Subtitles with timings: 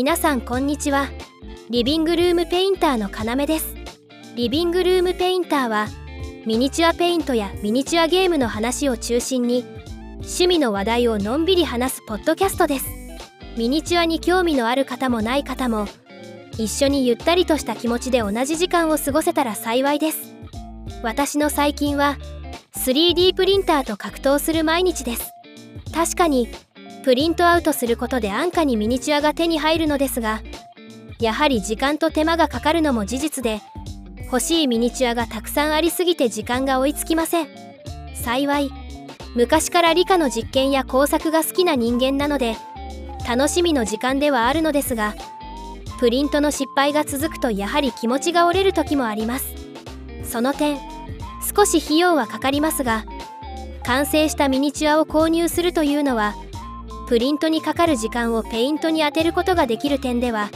[0.00, 1.08] 皆さんこんにちは。
[1.70, 3.74] リビングルームペインターの要です。
[4.36, 5.88] リビングルームペインターは
[6.46, 9.64] ミニチュアペイントやミニチュアゲームの話を中心に
[10.18, 12.86] 趣味の話題をのんびり話すポッドキャストです。
[13.56, 15.88] ミニチュアに興味のある方もない方も
[16.52, 20.32] 一緒にゆったりとした気持ちで同じ時間を過ごせたら幸いです。
[21.02, 22.18] 私の最近は
[22.76, 25.32] 3D プリンターと格闘する毎日です。
[25.92, 26.46] 確かに
[27.04, 30.42] プリントアウトすることで安価にミニチュアが手に入るのですが
[31.20, 33.60] やはり時間と手間がかかるのも事実で
[34.24, 37.48] 欲しいミニチュアがたくさんありすぎて時間が追いつきません。
[38.14, 38.70] 幸い
[39.34, 42.56] 昔から理科の実験や工作が好きな人間なので
[43.26, 45.14] 楽しみの時間ではあるのですが
[45.98, 49.54] プリントの失敗が続くとやはり気持ちが折れる時もあります。
[50.24, 50.78] その点
[51.56, 53.06] 少し費用はかかりますが
[53.84, 56.34] 完成したミニチュアを購入するというのは
[57.08, 60.50] プリントにかかる時間をペイントに当てることができる点では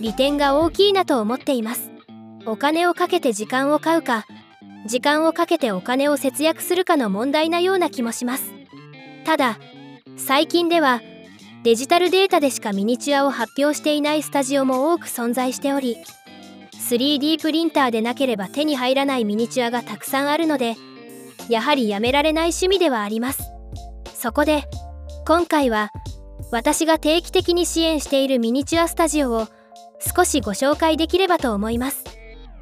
[0.00, 1.90] 利点が大きいなと思っています。
[2.46, 4.26] お金をかけて時間を買うか
[4.86, 8.52] 時間をかけてお金を節約するかの問題なような気もします。
[9.24, 9.58] ただ
[10.16, 11.00] 最近では
[11.62, 15.96] デジタルデータでしかミニチュアを発表していないスタジオも多く存在しており
[16.72, 20.74] 3D プリンターでなければ手に入らないミニチュアがたくさんあるので
[21.48, 23.44] やはりやめられない趣味ではあります。
[24.12, 24.64] そこで
[25.26, 25.90] 今回は
[26.50, 29.48] 私が定期的に支援しているミニチュアスタジオを
[30.14, 32.04] 少しご紹介できればと思います。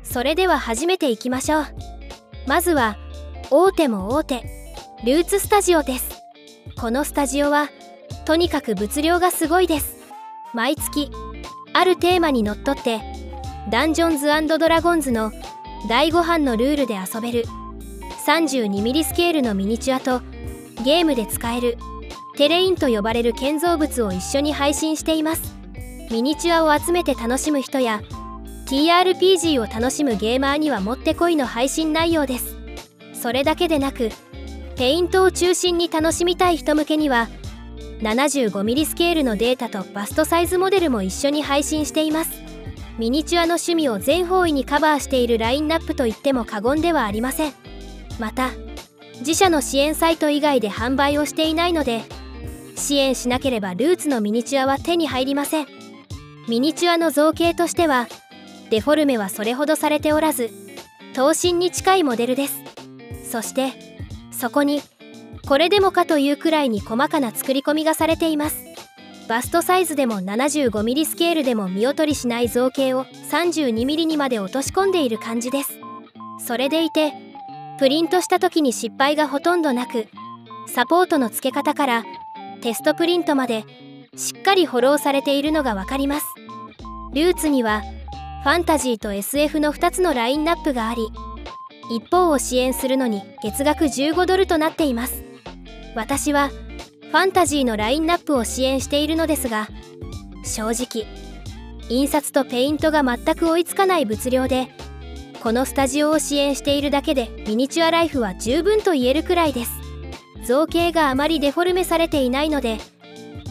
[0.05, 1.67] それでは始めていきましょう。
[2.47, 2.97] まずは
[3.51, 4.43] 大手も大手
[5.05, 6.23] ルーツスタジオです。
[6.81, 7.69] このスタジオは
[8.25, 9.97] とにかく物量がすごいです。
[10.55, 11.11] 毎月
[11.73, 13.01] あるテーマにのっとって
[13.70, 15.33] ダンジョンズドラゴンズの
[15.89, 17.45] 第5版のルールで遊べる
[18.25, 20.20] 32mm スケールのミニチュアと
[20.85, 21.77] ゲームで使える
[22.37, 25.55] テレインと呼ばれる建造物を一緒に配信しています。
[26.11, 28.03] ミニチュアを集めて楽しむ人や
[28.67, 32.57] TRPG を楽しむゲーマーにはもってこいの配信内容です。
[33.13, 34.11] それだけでなく
[34.77, 37.29] ペイントを中心に楽しみたい人向けには
[38.01, 42.42] 75mm スケールのデータとバストサイズモデルも一緒に配信しています。
[42.98, 47.53] ミニチュアの趣味を全方位にカバーしているラインナップと言っても過言ではありません。
[48.19, 48.51] また
[49.21, 52.03] 自社の支援サイト以外で販売をしていないので
[52.77, 55.67] 支援しなければルーツのミニチュアは手に入りません。
[56.49, 58.09] ミニチュアの造形としては
[58.71, 60.51] デフォルメはそれほどされておらず
[61.15, 62.63] 等身に近いモデルです。
[63.31, 63.73] そして
[64.31, 64.83] そこに
[65.47, 68.65] これでもかというくらいに細かな作り込みがされています。
[69.29, 75.79] バストサイズでも 75mm スケールでも見劣りしない造形を 32mm にまで落とし込んでいる感じです。
[76.45, 77.13] それでいて
[77.79, 80.09] プリントした時に失敗がほとんどなく
[80.67, 82.05] サポートの付け方から
[82.62, 83.64] テストプリントまで
[84.17, 86.27] しっかりフォローされているのが分かります。
[87.12, 87.83] ルーツには
[88.45, 91.08] ファンタジーと SF の2つのラインナップがあり
[91.90, 95.24] 一方を支援するのに月額15ドルとなっています。
[95.95, 99.68] 私はファンタジーのラインナップを支援しているのですが
[100.44, 101.06] 正直
[101.90, 104.68] 印刷とペイントが全く追いつかない物量で
[105.42, 109.82] このスタジオを支援しているだけでミニチュアライフは十分と言えるくらいです。
[110.45, 112.79] 造形があまりデフォルメされていないので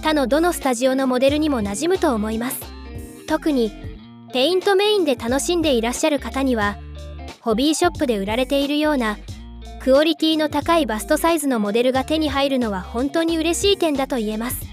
[0.02, 2.62] 他のどのスタジオのモデルにも馴染むと思います。
[3.28, 3.72] 特に
[4.34, 6.78] ペイントメインで楽しんでいらっしゃる方には
[7.42, 9.18] ホビーショップで売られているような
[9.82, 14.66] クオリティの高いバストサイズのモデルが手に入るのは本当に嬉しい点だと言えます。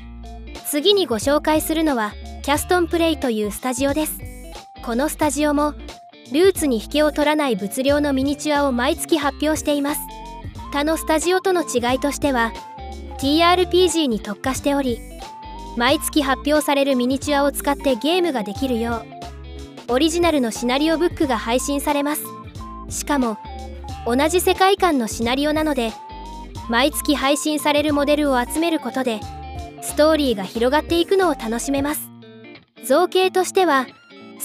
[0.66, 2.12] 次にご紹介するのは
[2.42, 4.20] キャストンプレイというスタジオです。
[4.84, 5.72] このスタジオも
[6.32, 10.00] ルーツに引けを取らない物量のミニチュアを毎月発表しています。
[10.72, 12.52] 他のスタジオとの違いとしては
[13.18, 15.00] TRPG に特化しており
[15.76, 19.04] 毎月発表されるミニチュアを使ってゲームができるよ
[19.88, 22.22] うオリジナルのシナリオブックが配信されます。
[22.90, 23.38] しかも
[24.06, 25.92] 同じ世界観のシナリオなので
[26.68, 29.20] 毎月配信されるモデルを集めることで
[29.80, 32.10] ストーリーが広がっていくのを楽しめます。
[32.84, 33.86] 造形としては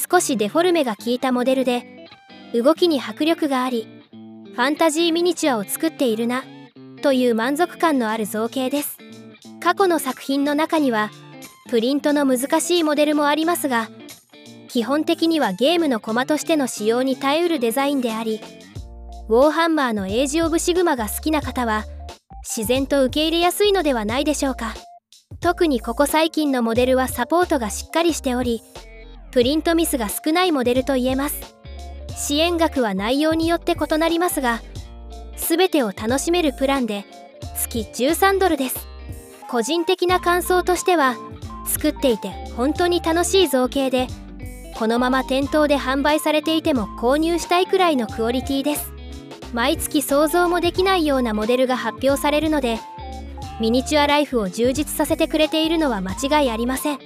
[0.09, 2.07] 少しデフォルメが効いたモデルで
[2.53, 3.87] 動きに迫力があり
[4.53, 6.43] ファンタジーミニチュアを作っているな
[7.01, 8.99] という満足感のある造形です。
[9.59, 11.09] 過去の作品の中には
[11.69, 13.89] プリントの難しいモデルもありますが
[14.67, 18.41] 基本的にはゲームのコマとしての使用に耐えうるデザインであり
[19.27, 21.85] ウォーハンマーのエイジ・オブ・シグマが好きな方は
[22.43, 24.75] 自然と受け入れやすいのではないでしょうか。
[25.39, 28.61] 特にここ最近のモデルはサポートがしっかりしており
[29.31, 31.62] プリントミスが少ないモデルと言えます。
[32.17, 34.61] 支援額は内容によって異なりますが
[35.35, 37.05] 全てを楽しめるプランで
[37.57, 38.87] 月13ドルです。
[39.49, 41.15] 個人的な感想としては
[41.65, 44.07] 作っていて本当に楽しい造形で
[44.75, 48.91] このまま店頭で販売されていても購入したいくらいのクオリティです。
[49.53, 52.79] 毎月想像もできないようなモデルが発表されるので
[53.59, 56.99] ミニチュアライフを充実させてくれているのは間違いありません。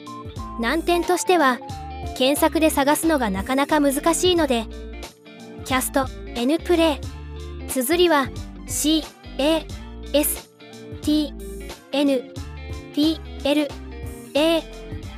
[0.62, 1.60] 難点としては
[2.18, 4.66] 検索で探すのがなかなか難しいので
[5.68, 7.68] キャスト N プレイ。
[7.68, 8.30] 綴りは
[8.68, 9.04] C
[9.38, 9.68] A
[10.14, 10.50] S
[11.02, 11.34] T
[11.92, 12.34] N
[12.96, 13.68] P L
[14.34, 14.64] A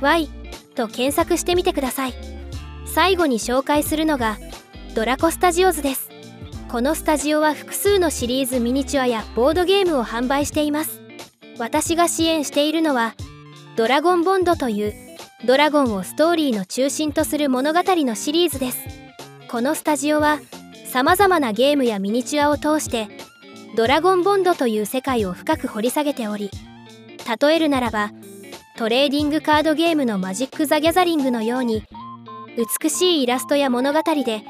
[0.00, 0.28] Y
[0.74, 2.14] と検索してみてください。
[2.84, 4.38] 最後に紹介するのが
[4.96, 6.10] ドラコスタジオズです。
[6.68, 11.00] このスタジオは複数のシリーズミニチュアやボードゲームを販売しています。
[11.58, 13.14] 私が支援しているのは
[13.76, 14.94] ドラゴンボンドという
[15.46, 18.99] ドラゴンをストーリーの中心とする物語のシリーズです。
[19.50, 20.38] このスタジオは
[20.86, 23.08] 様々なゲームやミニチュアを通して
[23.76, 26.52] ドラゴンボンドという世界を深く掘り下げており
[27.40, 28.12] 例えるならば
[28.78, 31.82] トレーディングカードゲームのマジック・ザ・ギャザリングのように
[32.80, 34.44] 美しいイラストや物語で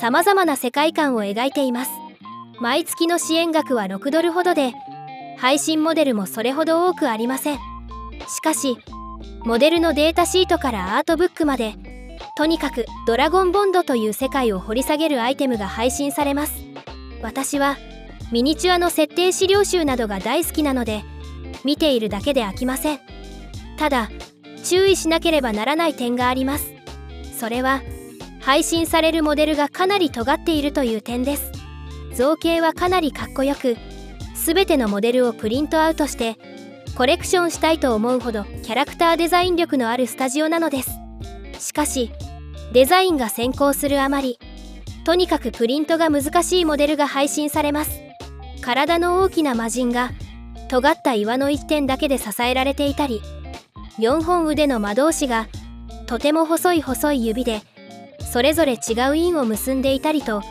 [0.00, 1.90] 様々な世界観を描いています。
[2.60, 4.72] 毎月の支援額は6ドルほどで
[5.38, 7.58] 配信モデルもそれほど多くありません。
[8.28, 8.78] しかし
[9.44, 11.74] モデルのデータシートからアートブックまで
[12.36, 16.52] とにかくドラゴンボンドという世界を掘り下げるアイテムが配信されます。
[17.22, 17.78] 私は
[18.30, 21.02] ミニチュアの設定資料集などが大好きなので
[21.64, 23.00] 見ているだけで飽きません。
[23.78, 24.10] ただ
[24.62, 26.74] 注意しなければならない点があります。
[27.38, 27.80] それは
[28.40, 31.50] 配信されるモデルがかなり尖っているという点です。
[32.14, 33.78] 造形はかなりかっこよく
[34.34, 36.36] 全てのモデルをプリントアウトして
[36.96, 40.90] コレクションしたいと思うほどキャラクターデザイン力のあるスタジオなのです。
[41.58, 42.10] しかし
[42.76, 44.38] デザインが先行するあまり
[45.02, 48.02] とにかくプリントが難しいモデルが配信されます。
[48.60, 50.10] 体の大きな魔人が
[50.68, 53.22] 尖った岩の一点だけで支えられていたり
[53.98, 55.48] 4本腕の魔導士が
[56.06, 57.62] とても細い細い指で
[58.30, 60.42] それぞれ違う印を結んでいたりと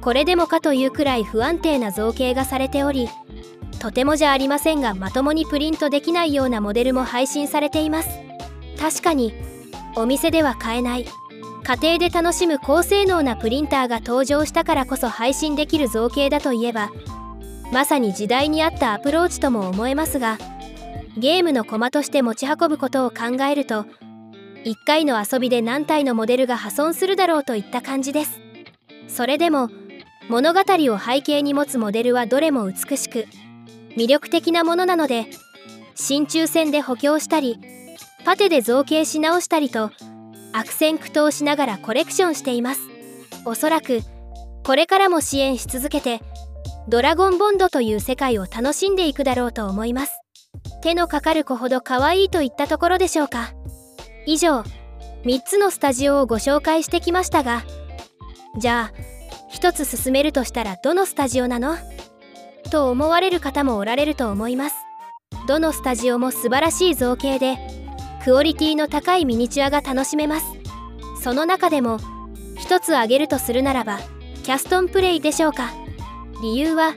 [0.00, 3.08] これでもかというくらい不安定な造形がされており
[3.78, 8.08] とてもじゃありませんがまともにプリントできないようなモデルも配信されています。
[8.80, 9.32] 確かに
[9.94, 11.06] お店では買えない。
[11.64, 16.90] 家庭で楽しむ高性能なプリンターが登場したからこそ配信できる造形だといえば
[17.72, 20.38] まさに時代に合ったアプローチとも思えますが
[21.16, 23.86] ゲームの駒として持ち運ぶことを考えると
[24.64, 28.40] 1回の遊びで何体のモデルが破損するだろうといった感じです。
[29.08, 29.68] それでも
[30.28, 33.26] 物語を背景に持つモデルはどれも美しく
[33.96, 35.26] 魅力的なものなので
[35.94, 37.58] 真鍮線で補強したり
[38.24, 39.90] パテで造形し直したりと
[40.52, 42.80] 悪戦苦闘しながらコレクションしています。
[43.44, 44.00] おそらく
[44.64, 46.20] これからも支援し続けて
[46.88, 50.12] ドラゴンボンドという世界を楽しんでいくだろうと思います。
[50.82, 53.52] 手のかかる子ほど可愛いといったところでしょうか。
[54.26, 54.62] 以上
[55.24, 57.64] 3つのスタジオをご紹介してきましたが
[58.58, 61.76] じゃあ1つ進めるとしたらどのスタジオなの？
[62.70, 64.76] と思われる方もおられると思います。
[65.48, 67.58] どのスタジオも素晴らしい造形で
[68.24, 70.46] クオリティの高いミニチュアが楽しめます。
[71.20, 71.98] その中でも
[72.58, 73.98] 1つ挙げるとするならば
[74.44, 75.72] キャストンプレイでしょうか。
[76.40, 76.94] 理由は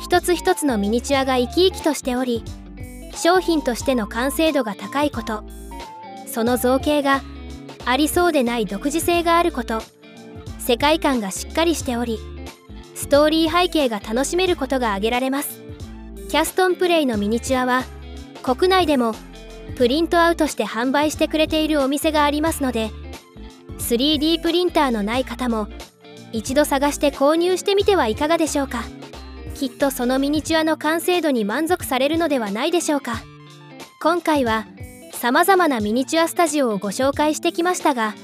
[0.00, 2.44] 一つ一つのミニチュアが生き生きとしており
[3.14, 5.42] 商品としての完成度が高いこと。
[6.26, 7.22] その造形が
[7.84, 9.82] ありそうでない独自性があること。
[10.60, 12.20] 世界観がしっかりしており
[12.94, 15.62] ストーリー背景が楽しめることが挙げられます。
[16.28, 17.82] キャストンプレイのミニチュアは
[18.44, 19.14] 国内でも
[19.76, 22.90] プリントアウトして販売してくれているお店がありますので
[23.78, 25.68] 3D プリンターのない方も
[26.32, 28.84] 一度探して購入してみてはいかがでしょうか。
[29.54, 33.20] きっとそのミニチュアの完成度に満足されるのではないでしょうか。
[34.00, 34.66] 今回は
[35.12, 38.14] 様々なミニチュアスタジオをご紹介してきましたが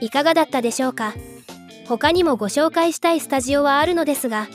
[0.00, 1.14] いかがだったでしょうか。
[1.88, 4.46] 他にもご紹介したいスタジオはあるのですが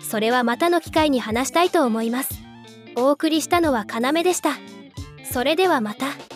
[0.00, 2.34] それはまたの機会に話したいと思います。
[2.96, 4.73] お送りしたのは要でした。
[5.34, 6.33] それではまた。